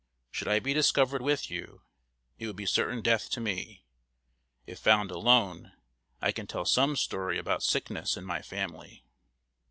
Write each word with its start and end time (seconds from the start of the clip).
Should 0.31 0.47
I 0.47 0.57
be 0.57 0.73
discovered 0.73 1.21
with 1.21 1.51
you, 1.51 1.83
it 2.39 2.47
would 2.47 2.55
be 2.55 2.65
certain 2.65 3.03
death 3.03 3.29
to 3.29 3.39
me. 3.39 3.85
If 4.65 4.79
found 4.79 5.11
alone, 5.11 5.73
I 6.19 6.31
can 6.31 6.47
tell 6.47 6.65
some 6.65 6.95
story 6.95 7.37
about 7.37 7.61
sickness 7.61 8.17
in 8.17 8.25
my 8.25 8.41
family." 8.41 9.03